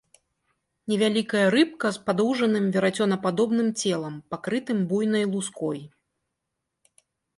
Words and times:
Невялікая 0.91 1.43
рыбка 1.55 1.87
з 1.97 2.01
падоўжаным, 2.07 2.65
верацёнападобным 2.77 3.69
целам, 3.83 4.15
пакрытым 4.35 4.79
буйнай 4.95 5.25
луской. 5.35 5.79